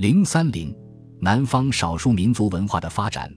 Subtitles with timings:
[0.00, 0.74] 零三零，
[1.20, 3.30] 南方少数民族文化的发展。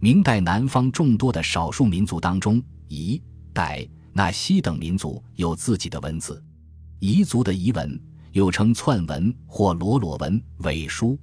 [0.00, 3.22] 明代南方众多的少数民族当中，彝、
[3.54, 6.42] 傣、纳西等民族有自己的文字。
[6.98, 8.02] 彝族的彝文
[8.32, 11.16] 又称串文或罗罗文、伪书，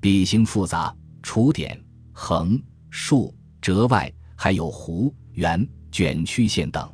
[0.00, 1.78] 笔形复杂，除点、
[2.10, 6.90] 横、竖、折外，还有弧、圆、卷曲线等。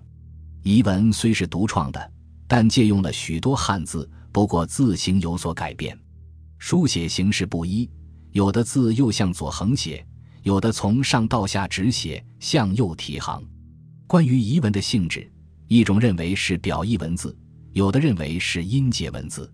[0.65, 2.13] 彝文虽是独创的，
[2.49, 5.97] 但借用了许多汉字，不过字形有所改变。
[6.69, 7.89] 书写形式不一，
[8.33, 10.05] 有的字右向左横写，
[10.43, 13.41] 有的从上到下直写，向右提行。
[14.09, 15.31] 关于彝文的性质，
[15.69, 17.39] 一种认为是表意文字，
[17.71, 19.49] 有的认为是音节文字。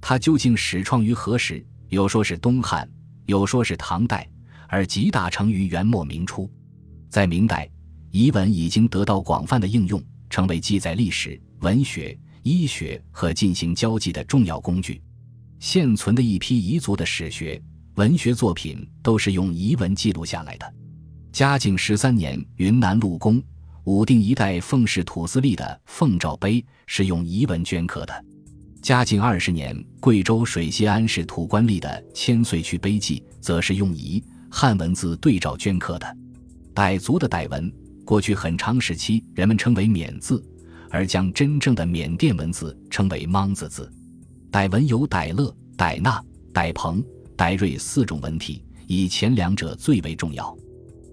[0.00, 1.62] 它究竟始创于何时？
[1.90, 2.90] 有说是东汉，
[3.26, 4.26] 有说是唐代，
[4.66, 6.50] 而集大成于元末明初。
[7.10, 7.70] 在明代，
[8.12, 15.02] 彝文已经得到广泛的应用，成为记载历史、文学、医学和进行交际的重要工具。
[15.58, 17.60] 现存的一批彝族的史学、
[17.94, 20.74] 文学作品都是用彝文记录下来的。
[21.32, 23.42] 嘉靖十三年，云南陆公
[23.84, 28.24] 武定一代奉氏土司隶的《奉诏碑》是用彝文镌刻的。
[28.82, 36.16] 嘉靖二十年，贵州水西安市土官吏的《千岁区碑记》则是用彝汉文字对照镌刻的。
[36.74, 37.72] 傣族的傣文，
[38.04, 40.42] 过去很长时期人们称为缅字，
[40.90, 43.90] 而将真正的缅甸文字称为莽子字。
[44.50, 46.22] 傣文有傣乐、傣纳、
[46.54, 47.04] 傣朋、
[47.36, 50.56] 傣瑞四种文体，以前两者最为重要。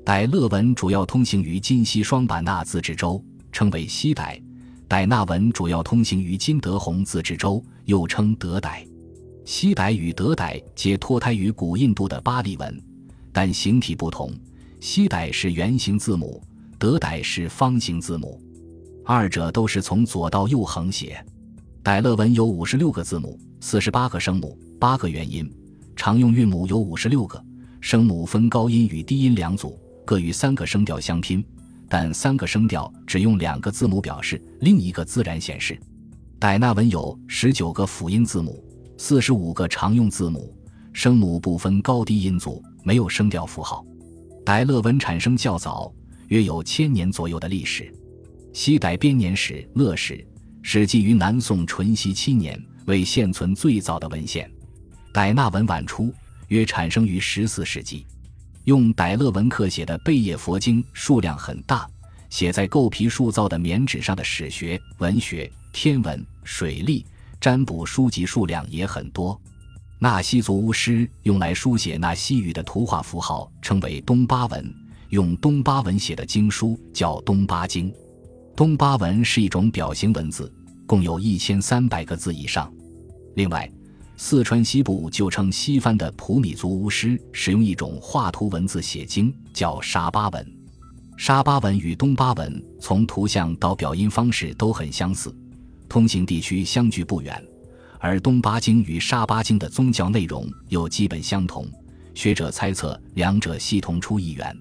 [0.06, 4.42] 傣乐文主要通行于今西双版纳自治州，称为西傣；
[4.88, 8.86] 傣纳文主要通行于金德宏自治州，又称德傣。
[9.46, 12.82] 西傣与德傣皆脱胎于古印度的巴利文，
[13.32, 14.32] 但形体不同，
[14.80, 16.42] 西傣是圆形字母，
[16.78, 18.42] 德傣是方形字母，
[19.06, 21.26] 二者都是从左到右横写。
[21.84, 25.54] 傣乐文有五十六个字母，四十八个声母，八个元音，
[25.98, 27.44] 常用韵母有五十六个。
[27.82, 31.44] 声母分高音与低音两组，各与三个声调相拼，
[31.90, 35.78] 但三个声调只用两个字母表示，另一个自然显示。
[36.40, 38.64] 傣纳文有十九个辅音字母，
[38.98, 40.56] 四十五个常用字母，
[40.94, 43.86] 声母不分高低音组，没有声调符号。
[44.46, 45.94] 傣乐文产生较早，
[46.30, 47.94] 约有千年左右的历史。
[48.54, 50.16] 西傣编年史《乐史》。
[50.66, 54.50] 始记于南宋淳熙七年，为现存最早的文献。
[55.14, 56.12] 傣纳文晚出，
[56.48, 58.08] 约产生于十四世纪。
[58.64, 61.86] 用傣乐文刻写的贝叶佛经数量很大，
[62.30, 67.06] 写在构皮塑造的棉纸上的史学、文学、天文、水利、
[67.42, 69.40] 占卜书籍数量也很多。
[70.00, 74.74] 纳西族巫师用来书写纳西语的图画符号称为东巴文，
[75.10, 77.94] 用东巴文写的经书叫东巴经。
[78.56, 80.52] 东巴文是一种表形文字，
[80.86, 82.72] 共有一千三百个字以上。
[83.34, 83.68] 另外，
[84.16, 90.58] 四川西部就称西番的普米族巫师使用一种画图文字写经，叫沙巴文。
[91.18, 95.36] 沙巴文与东巴文从图像到表音方式都很相似，
[95.90, 97.44] 通行地区相距不远。
[97.98, 101.66] 而东巴经与沙巴经的宗教内容又基本相同，
[102.14, 104.56] 学者猜测两者系同出一源。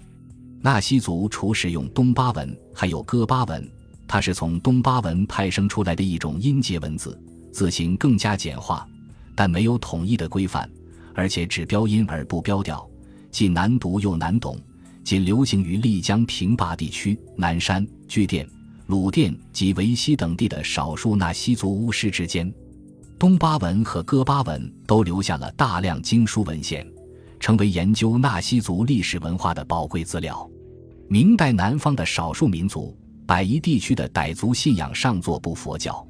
[0.63, 3.71] 纳西族除使用东巴文，还有哥巴文。
[4.13, 7.19] 它是从东巴文派生出来的一种音节文字，
[7.51, 8.87] 字形更加简化，
[9.35, 10.71] 但没有统一的规范，
[11.15, 12.87] 而且只标音而不标调，
[13.31, 14.61] 既难读又难懂，
[15.03, 18.47] 仅流行于丽江平坝地区、南山、巨店、
[18.85, 22.53] 鲁甸及维西等地的少数纳西族巫师之间。
[23.19, 26.87] 东巴文和哥巴文都留下了大量经书文献，
[27.41, 30.47] 成为研究纳西族历史文化的宝贵资料。
[31.09, 32.95] 明代南方的少数民族。
[33.33, 35.95] 百夷地区的傣族信仰上座部佛教，《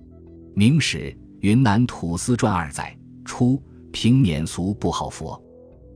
[0.56, 0.98] 明史·
[1.38, 3.62] 云南土司传》二载：初，
[3.92, 5.40] 平免俗不好佛，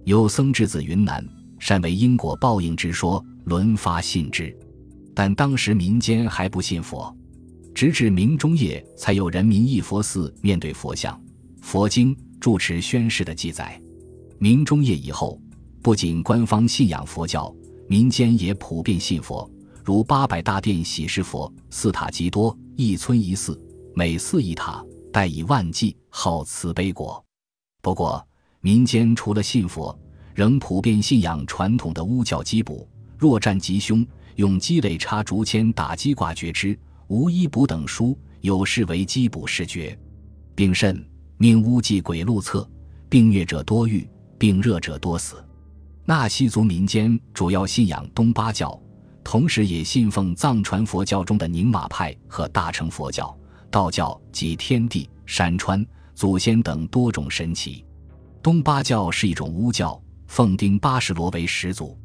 [0.04, 1.26] 有僧之子云南，
[1.59, 4.56] 善为因果报应之说，轮发信之。
[5.16, 7.12] 但当时民间还不信佛，
[7.75, 11.20] 直至明中叶，才有人民义佛寺面对佛像、
[11.60, 13.76] 佛经、住持宣誓的记载。
[14.38, 15.41] 明中叶以后，
[15.82, 17.52] 不仅官方信仰佛教，
[17.88, 19.50] 民间也普遍信佛。
[19.87, 23.56] 如八百大殿喜事佛，寺塔极多，一村一寺，
[23.94, 27.25] 每寺一塔，代以万计，号慈悲国。
[27.81, 28.27] 不过，
[28.61, 29.97] 民间除了信佛，
[30.35, 32.85] 仍普遍信仰传统的巫教击卜。
[33.17, 34.05] 若战吉凶，
[34.35, 39.97] 用鸡肋插竹签打鸡卦决之，无一卜等书，有视为击卜示决。
[40.56, 41.00] 并甚
[41.37, 42.69] 命巫祭鬼路策，
[43.09, 44.05] 病疟者多愈，
[44.37, 45.37] 病热者多死。
[46.05, 48.77] 纳西族民间主要信仰东巴教。
[49.26, 53.37] 同时，也信奉藏传佛教中的宁玛派和大乘佛教、
[53.73, 55.84] 道教及天地、山川、
[56.14, 57.84] 祖先等多种神奇。
[58.40, 61.99] 东巴教是一种巫教，奉丁巴什罗为始祖。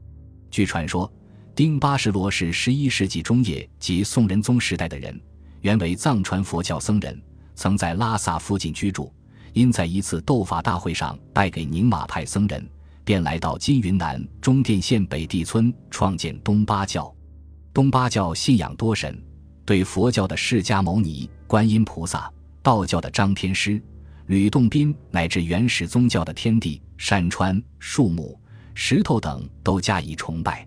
[0.49, 1.13] 据传说，
[1.53, 5.21] 丁巴什罗是十一世纪中叶及宋仁宗时代的人，
[5.61, 7.21] 原为藏传佛教僧人，
[7.53, 9.13] 曾在拉萨附近居住。
[9.53, 12.67] 因在一次斗法大会上败给宁玛派僧人，
[13.11, 17.13] 便来到今云南中甸县北地村创建东巴教。
[17.73, 19.21] 东巴教信仰多神，
[19.65, 22.31] 对佛教的释迦牟尼、观音菩萨，
[22.63, 23.83] 道教的张天师。
[24.27, 28.39] 吕洞宾乃至原始宗教的天地、山川、树木、
[28.73, 30.65] 石头等都加以崇拜。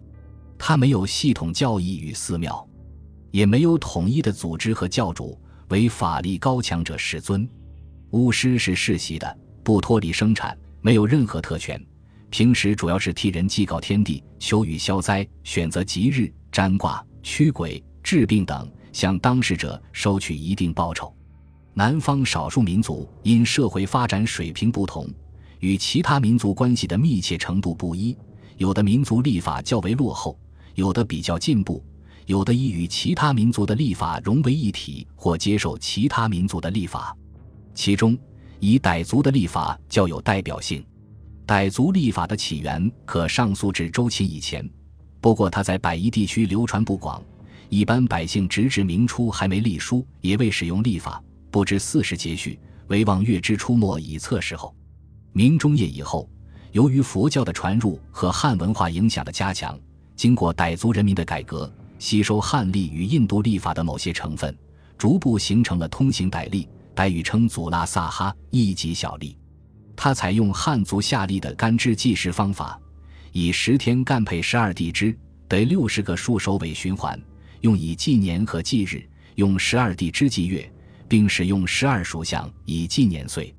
[0.58, 2.68] 他没有系统教义与寺庙，
[3.30, 7.48] 也没有统一的组织和教主，为法力高强者世尊。
[8.10, 11.82] 巫师是世袭的，不脱离生产，没有任何特权。
[12.34, 21.14] 平时主要是替人祭告天地、求雨消灾、选择吉日、占卦、驱鬼、治病等，向当事者收取一定报酬。
[21.74, 25.08] 南方少数民族因社会发展水平不同，
[25.60, 28.18] 与其他民族关系的密切程度不一，
[28.56, 30.36] 有的民族立法较为落后，
[30.74, 31.84] 有的比较进步，
[32.26, 37.16] 有的已与其他民族的立法融为一体，或接受其他民族的立法。
[37.74, 38.18] 其中，
[38.58, 40.84] 以傣族的立法较有代表性。
[41.46, 44.66] 傣族历法的起源可上溯至周秦以前，
[45.20, 47.22] 不过它在百夷地区流传不广，
[47.68, 51.22] 一般百姓直至明初还没立书，也未使用历法。
[51.50, 52.58] 不知四时节序，
[52.88, 54.74] 唯望月之出没以测时候。
[55.32, 56.28] 明中叶以后，
[56.72, 59.78] 由于佛教的传入和汉文化影响的加强，
[60.16, 64.56] 经过傣族人民的改革，吸收汉历与印度历法的某些成分，
[64.96, 66.66] 逐步形成了通行傣历。
[66.96, 69.36] 傣语称祖拉萨哈，一级小历。
[69.96, 72.80] 它采用汉族夏历的干支计时方法，
[73.32, 75.16] 以十天干配十二地支，
[75.48, 77.20] 得六十个数首尾循环，
[77.60, 79.02] 用以纪年和纪日，
[79.34, 80.70] 用十二地支纪月。
[81.06, 83.54] 并使用十二属相以纪年岁，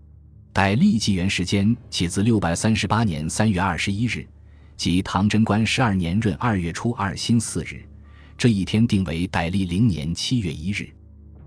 [0.54, 4.28] 傣历纪元时间起自六百三十八年三月二十一日，
[4.76, 7.88] 即唐贞观十二年闰二月初二辛巳日，
[8.36, 10.90] 这一天定为傣历零年七月一日。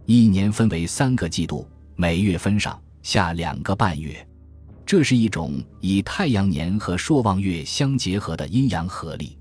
[0.07, 4.27] 一年分为三个季度，每月分上下两个半月，
[4.89, 9.37] 这是一种以太阳年和朔望月相结合的阴阳合历。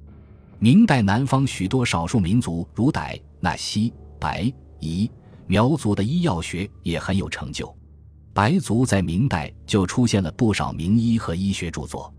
[0.59, 4.51] 明代南方许多少数民族如傣、纳西、白、
[4.81, 5.09] 彝。
[5.45, 7.73] 苗族的医药学也很有成就，
[8.33, 12.13] 白族在明代就出现了不少名医和医学著作，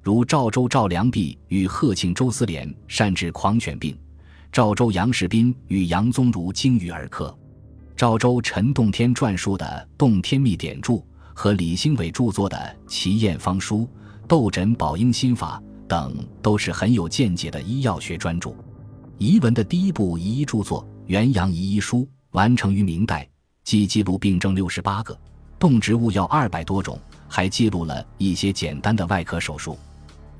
[0.00, 3.98] 如赵州赵良弼与贺庆周思廉善治狂犬病，
[4.52, 7.36] 赵州杨士斌与杨宗儒精于儿科，
[7.96, 9.66] 赵州陈洞天撰述的
[9.98, 10.98] 《洞天秘典注》
[11.40, 12.56] 和李兴伟著作的
[12.90, 13.76] 《奇验方书》
[14.26, 16.12] 《斗诊保婴心法》等
[16.42, 18.52] 都是很有见解的医药学专著。
[19.20, 21.98] 彝文的第一部彝医著作《元阳彝医书》。
[22.32, 23.26] 完成于明代，
[23.62, 25.16] 既记录病症六十八个，
[25.60, 26.98] 动植物药二百多种，
[27.28, 29.74] 还记录了一些简单的外科手术。《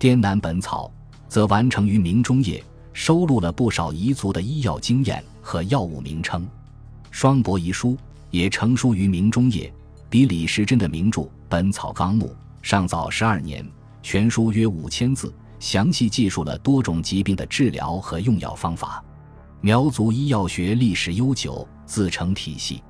[0.01, 0.91] 滇南本草》
[1.29, 2.61] 则完成于明中叶，
[2.93, 6.43] 收录了不少彝族的医药经验和药物名称。
[7.13, 7.91] 《双博遗书》
[8.33, 9.73] 也成书于明中叶，
[10.11, 12.27] 比李时珍的名著《本草纲目》
[12.63, 13.67] 上早十二年，
[14.03, 19.05] 全书约五千字，详细记述了多种疾病的治疗和用药方法。
[19.61, 22.83] 苗族医药学历史悠久，自成体系。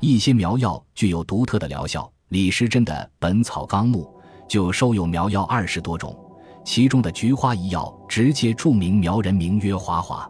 [0.00, 2.10] 一些苗药具有独特的疗效。
[2.28, 4.10] 李时珍的《本草纲目》
[4.50, 6.16] 就收有苗药二十多种，
[6.64, 10.26] 其中的菊花一药直接注明苗人名曰华华。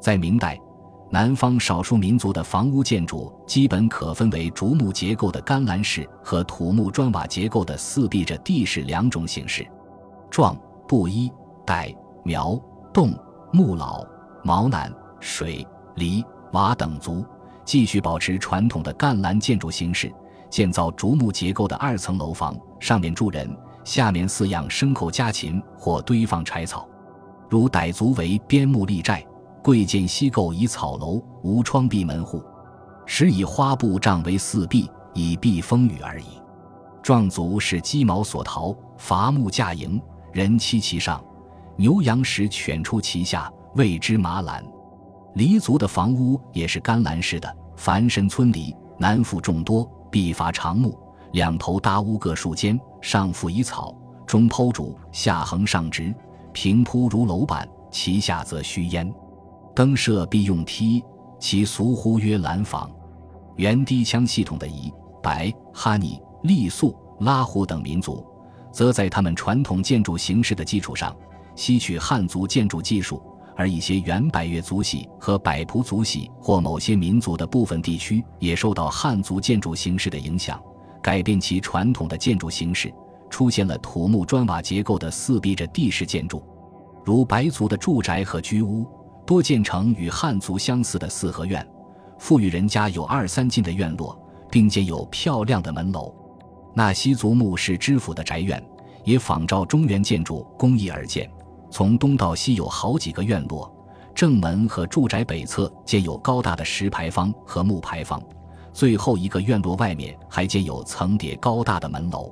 [0.00, 0.58] 在明代，
[1.14, 9.64] 南方少数民族的房屋建筑基本可分为竹木结构的干栏式和土木砖瓦结构的四壁着地式两种形式。
[10.28, 11.30] 壮、布衣、
[11.64, 12.60] 傣、苗、
[12.92, 13.16] 侗、
[13.52, 14.04] 木老、
[14.42, 14.92] 毛南。
[15.20, 17.24] 水、黎、瓦等族
[17.64, 20.12] 继续保持传统的干栏建筑形式，
[20.50, 26.88] 建造竹木结构的二层楼房，上面住人，下面饲养牲口家禽或堆放柴草。
[27.48, 29.24] 如傣族为边木立寨，
[29.64, 32.44] 贵贱西构以草楼，无窗闭门户，
[33.06, 36.26] 时以花布帐为四壁，以避风雨而已。
[37.02, 39.98] 壮族是鸡毛所陶，伐木架营，
[40.34, 41.24] 人栖其上，
[41.78, 44.62] 牛羊食犬出其下，谓之麻栏。
[45.32, 50.94] 黎族的房屋也是干栏式的，凡身村里，南附众多，必伐长木，
[51.32, 53.94] 两头搭屋各数间，上覆以草，
[54.26, 56.14] 中剖竹，下横上直，
[56.52, 59.10] 平铺如楼板，其下则虚烟。
[59.74, 61.02] 灯设必用梯，
[61.40, 62.90] 其俗呼曰蓝房。
[63.56, 68.24] 原低腔系统的彝、白、哈尼、傈僳、拉祜等民族，
[68.72, 71.14] 则在他们传统建筑形式的基础上，
[71.56, 73.22] 吸取汉族建筑技术。
[73.56, 80.60] 而一些原百越族系和百仆族系或某些民族的部分地区，也受到汉族建筑形式的影响，
[81.00, 82.92] 改变其传统的建筑形式，
[83.30, 86.42] 出现了土木砖瓦结构的四壁着地式建筑，
[87.04, 88.84] 如白族的住宅和居屋，
[89.26, 91.66] 多建成与汉族相似的四合院，
[92.18, 94.18] 富裕人家有二三进的院落，
[94.50, 96.14] 并建有漂亮的门楼。
[96.74, 98.62] 纳西族墓是知府的宅院，
[99.04, 101.30] 也仿照中原建筑工艺而建，
[101.70, 103.72] 从东到西有好几个院落，
[104.14, 108.22] 正门和住宅北侧建有高大的石牌坊和木牌坊，
[108.72, 112.30] 最后一个院落外面还建有层叠高大的门楼，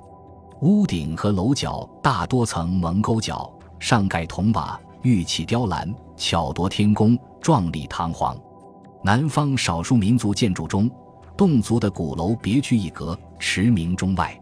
[0.61, 8.37] 屋顶和楼角大多层蒙沟角，上盖铜瓦，玉砌雕栏，巧夺天工，壮丽堂皇。
[9.05, 10.91] 南方少数民族建筑中。
[11.37, 14.39] 侗族的鼓楼别具一格，驰名中外。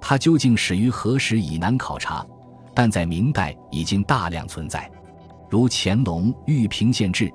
[0.00, 2.26] 它究竟始于何时已难考察，
[2.74, 4.90] 但在明代已经大量存在。
[5.48, 7.28] 如乾隆《玉屏县志》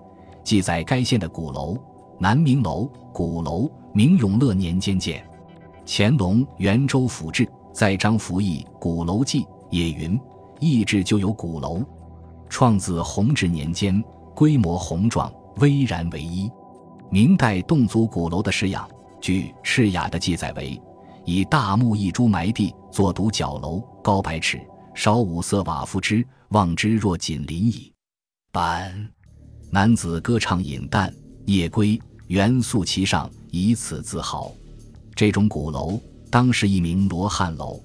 [0.43, 1.75] 记载，该县的鼓楼
[2.19, 5.25] 南明楼、鼓楼，明永乐年间建。
[5.87, 10.19] 乾隆《元州府志》在张福义《鼓楼记》也云
[10.59, 11.81] ：“义志就有鼓楼，
[12.49, 14.03] 创自弘治年间，
[14.35, 16.49] 规模宏壮，巍然为一。”
[17.11, 18.87] 明代侗族鼓楼的式样，
[19.19, 20.79] 据《赤雅》的记载为：
[21.25, 24.61] 以大木一株埋地，作独角楼，高百尺，
[24.93, 27.91] 烧五色瓦覆之，望之若锦鳞矣。
[28.51, 29.09] 板
[29.71, 31.11] 男子歌唱饮弹，
[31.45, 34.51] 夜归，元素其上，以此自豪。
[35.15, 37.79] 这种鼓楼当是一名罗汉楼。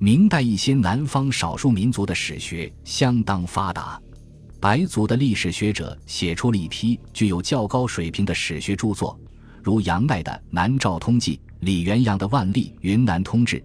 [0.00, 4.00] 明代一些南方少数民族的史学相当发达。
[4.60, 9.18] 白族的历史学者写出了一批具有较高水平的史学著作，
[9.60, 13.56] 如杨鼐的《南诏通记》，李元阳的《万历云南通志》，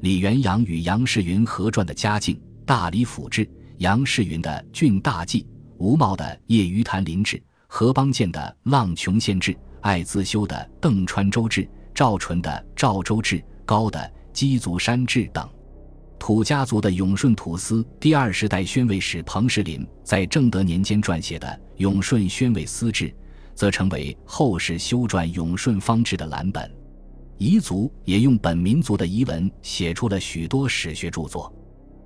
[0.00, 3.44] 李元阳与杨士云合传的《嘉靖大理府志》，
[3.78, 5.42] 杨士云的《郡大记》，
[5.78, 13.98] 吴茂的《夜鱼潭林志》，何邦建的《浪琼县志》，艾自修的《邓川州志》，赵纯的《赵州志》，高的
[14.32, 15.48] 《鸡足山志》等。
[16.20, 21.48] 土家族的永顺土司第二十代宣慰使彭士林在正德年间撰写的
[21.78, 23.08] 《永顺宣慰司志》，
[23.54, 26.70] 则成为后世修撰永顺方志的蓝本。
[27.38, 31.50] 彝族也用本民族的彝文写出了许多史学著作。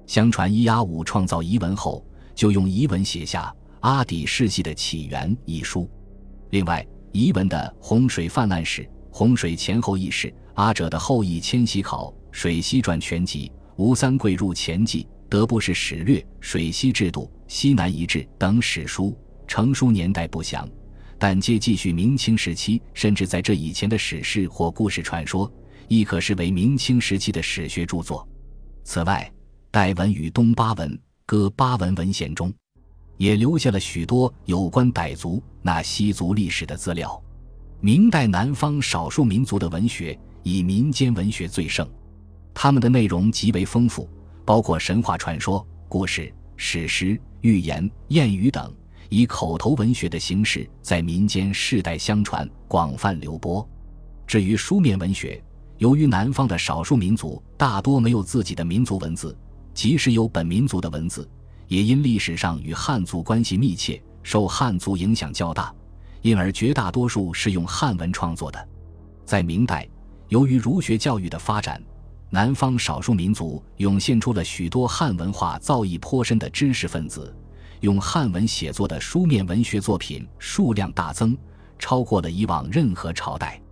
[0.06, 2.06] 相传伊阿武创造彝文后，
[2.36, 5.90] 就用彝文写下《阿底世系的起源》一书。
[6.50, 13.50] 另外，彝文的《洪水泛滥史》《洪水前后轶事》《阿者的后裔迁徙考》《水西传全集》。
[13.76, 19.16] 吴三桂入前记、德布士史略、水西制度、西南遗志等史书，
[19.48, 20.68] 成书年代不详，
[21.18, 25.52] 但皆继续明清时期，甚至在这以前的史事或故事传说，
[25.88, 28.26] 亦可视为明清时期的史学著作。
[28.84, 29.28] 此外，
[29.72, 32.54] 代文与东巴文、哥巴文文献中，
[33.16, 37.20] 也留下了许多有关傣族、那西族历史的资料。
[37.80, 41.88] 明代南方少数民族的文学，以民间文学最盛。
[42.54, 44.08] 他们的内容极为丰富，
[44.44, 48.72] 包括神话传说、故事、史诗、寓言、谚语等，
[49.10, 53.68] 以口头文学的形式在民间世代相传、广泛流播。
[54.26, 55.42] 至于书面文学，
[55.78, 59.36] 由于南方的少数民族大多没有自己的民族文字，
[59.74, 61.28] 即使有本民族的文字，
[61.68, 65.74] 也因历史上与汉族关系密切，受汉族影响较大，
[66.22, 68.68] 因而绝大多数是用汉文创作的。
[69.26, 69.86] 在明代，
[70.28, 71.82] 由于儒学教育的发展，
[72.34, 77.32] 南方少数民族涌现出了许多汉文化造诣颇深的知识分子，
[77.78, 81.38] 用汉文写作的书面文学作品数量大增，
[81.78, 83.62] 超过了以往任何朝代。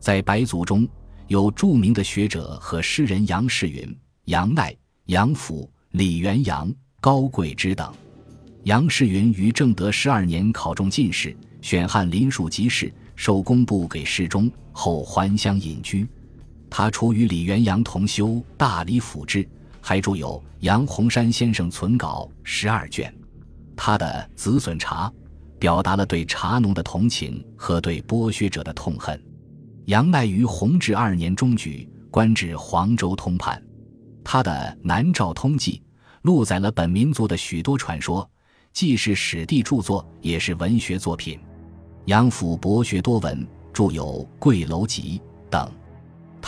[0.00, 0.88] 在白族中
[1.26, 3.94] 有著名的学者和诗人杨士云、
[4.24, 4.74] 杨鼐、
[5.08, 7.92] 杨甫、李元阳、高贵之等。
[8.62, 16.08] 杨士云于正德十二年考中进士，选翰林庶吉士，受工部给事中，后还乡隐居。
[16.68, 19.44] 他除与李元阳同修《大理府志》，
[19.80, 23.14] 还著有《杨洪山先生存稿》十二卷。
[23.76, 24.06] 他的
[24.36, 25.08] 《子孙茶》
[25.58, 29.20] 表达了对茶农的同情和对剥削者的痛恨。
[29.86, 33.62] 杨乃于弘治二年中举，官至黄州通判。
[34.24, 34.50] 他的
[34.82, 35.80] 《南诏通记》
[36.22, 38.28] 录载了本民族的许多传说，
[38.72, 41.38] 既是史地著作，也是文学作品。
[42.06, 44.04] 杨府博学多闻，著有
[44.38, 45.70] 《贵楼集》等。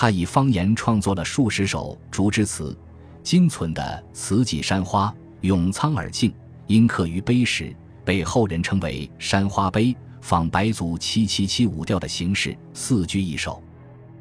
[0.01, 2.79] 他以方言创作了数十首竹枝词，
[3.21, 3.83] 精存的
[4.15, 5.09] 《词记山花》
[5.41, 6.31] 《咏苍耳镜》，
[6.69, 7.75] 因刻于碑石，
[8.05, 13.61] 被后人称为“山花碑”，仿白族七七七五调的形式，四句一首，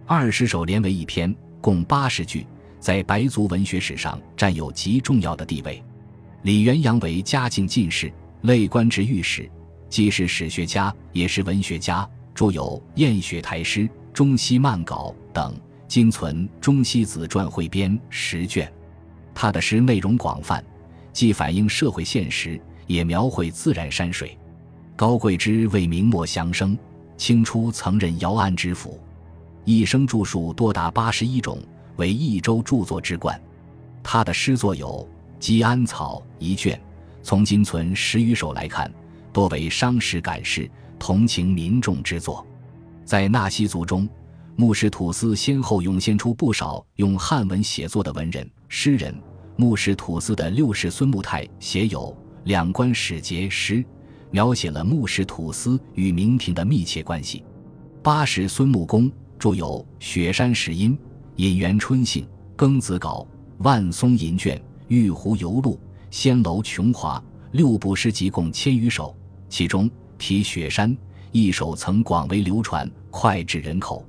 [0.08, 1.32] 二十首连为一篇，
[1.62, 2.48] 共八十句，
[2.80, 5.84] 在白族文学史上占有极重要的地位。
[6.42, 9.48] 李元阳为嘉靖进士，累官至御史，
[9.92, 13.82] 既是史学家，也是文学家，著有《燕雪台诗》
[14.12, 15.56] 《中西漫稿》等。
[15.88, 18.72] 今存《中西子传汇编》十卷，
[19.34, 20.62] 他的诗内容广泛，
[21.14, 24.38] 既反映社会现实，也描绘自然山水。
[24.98, 26.78] 高贵之为明末降生，
[27.16, 29.00] 清初曾任姚安知府，
[29.64, 31.58] 一生著述多达八十一种，
[31.96, 33.40] 为益州著作之冠。
[34.04, 35.08] 他的诗作有
[35.40, 36.80] 《积安草》一卷，
[37.24, 38.92] 从今存十余首来看，
[39.32, 42.46] 多为伤时感事、同情民众之作。
[43.06, 44.08] 在纳西族中，
[44.60, 49.14] 木氏土司先后涌现出不少用汉文写作的文人诗人。
[49.56, 52.12] 木氏土司的六世孙木泰写有
[52.46, 53.86] 《两关使节》诗，
[54.32, 57.44] 描写了木氏土司与明廷的密切关系。
[58.02, 60.92] 八世孙木公著有《雪山石音》
[61.36, 62.24] 《引元春信》
[62.58, 63.28] 《庚子稿》
[63.64, 65.74] 《万松银卷》《玉壶游录》
[66.10, 67.20] 《仙楼琼华》
[67.52, 69.16] 六部诗集共千余首，
[69.50, 69.88] 其中
[70.18, 70.98] 题雪山
[71.32, 74.04] 一首曾广为流传，脍炙人口。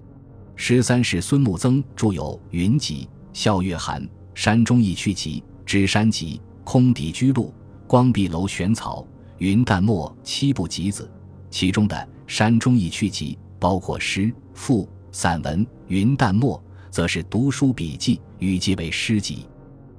[0.61, 4.03] 十三世孙木曾著有《云集》《笑月寒》
[4.35, 6.35] 《山中一曲集》《知山集》
[6.65, 7.55] 《空底居录》
[7.87, 9.03] 《光壁楼玄草》
[9.39, 11.09] 《云淡墨》七部集子，
[11.49, 11.97] 其中的
[12.27, 16.59] 《山中一曲集》包括诗、赋、散文，《云淡墨》
[16.91, 19.47] 则是读书笔记，语集为诗集。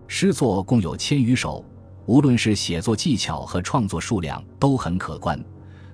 [0.07, 1.63] 诗作共有千余首，
[2.05, 5.41] 无论是写作技巧和创作数量都很可观，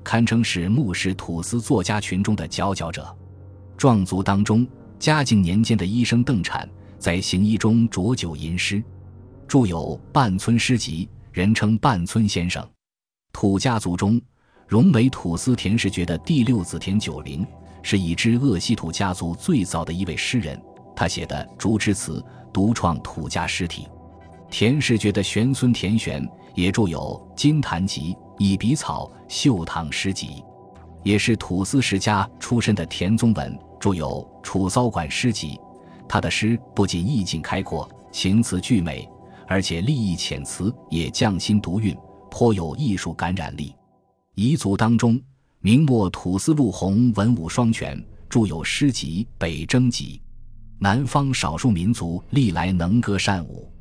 [0.03, 3.15] 堪称是木氏土司作家群中的佼佼者。
[3.77, 4.65] 壮族当中，
[4.97, 6.67] 嘉靖年间的医生邓产
[6.97, 8.81] 在行医中酌酒吟诗，
[9.47, 12.65] 著有《半村诗集》，人称半村先生。
[13.33, 14.19] 土家族中，
[14.67, 17.45] 荣为土司田氏爵的第六子田九龄，
[17.83, 20.59] 是已知鄂西土家族最早的一位诗人。
[20.95, 22.19] 他写的《竹枝词》
[22.53, 23.87] 独创土家诗体。
[24.49, 30.27] 田氏爵的玄孙田玄也著有《金坛集》《以笔草》《秀堂诗集》。
[31.03, 35.49] 也是土司世家出身的田宗文，著有《楚骚馆诗集》。
[36.09, 39.07] 他的诗不仅意境开阔、情词俱美，
[39.47, 41.95] 而且立意遣词也匠心独运，
[42.31, 43.75] 颇有艺术感染力。
[44.37, 45.21] 彝族当中，
[45.59, 50.19] 明末土司陆洪文武双全，著有诗集《北征集》。
[50.79, 53.71] 南方少数民族历来能歌善舞。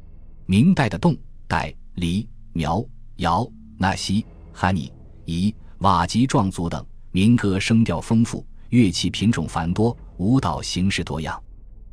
[0.45, 1.17] 明代的侗、
[1.49, 2.85] 傣、黎、苗、
[3.17, 4.93] 瑶、纳西、哈尼、
[5.25, 6.85] 彝、佤吉壮族等。
[7.11, 11.41] 民歌声调丰富，乐器品种繁多，舞蹈形式多样。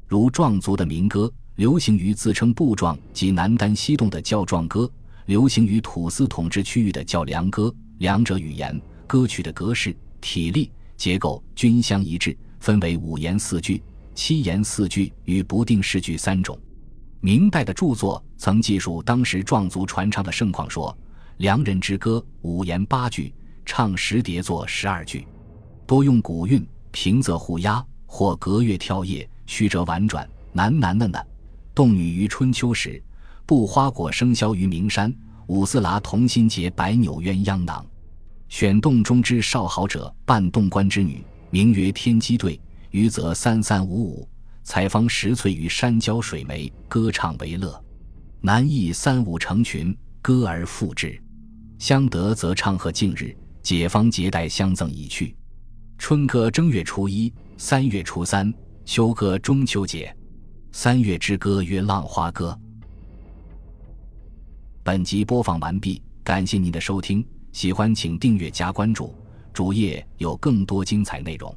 [0.08, 4.92] 如壮族的民歌，流行于自称布壮及南丹西洞的叫壮歌，
[5.28, 7.72] 流行于土司统治区域的叫良歌。
[8.00, 13.80] 两者语言、歌曲的格式、体力、结构均相一致，分为五言四句、
[14.16, 16.58] 七言四句与不定式句三种。
[17.20, 20.98] 明代的著作曾记述当时壮族传唱的盛况，说
[21.38, 23.32] ：“良人之歌，五言八句。”
[23.64, 25.28] 唱十叠作十二句，
[25.92, 30.26] 多用古韵，平仄互押，或隔月跳叶，曲折婉转。
[30.56, 31.20] 喃喃的呢，
[31.76, 33.04] 动女于春秋时，
[33.46, 35.14] 布花果生肖于名山。
[35.48, 37.86] 五四拉同心结，百纽鸳鸯囊。
[38.48, 42.58] 选洞中之少好者，伴洞官之女，名曰天机对。
[42.92, 44.30] 余则三三五五，
[44.64, 47.78] 采芳拾翠于山郊水湄，歌唱为乐。
[48.40, 51.22] 男亦三五成群，歌而复之。
[51.80, 53.36] 相得则唱和近日。
[53.62, 55.36] 解方结带相赠已去，
[56.02, 58.52] 春歌正月初一，三月初三，
[58.86, 60.14] 秋歌中秋节。
[60.72, 62.60] 三月之歌曰浪花歌。
[64.82, 69.14] 本集播放完毕，感谢您的收听，喜欢请订阅加关注，
[69.54, 71.56] 主页有更多精彩内容。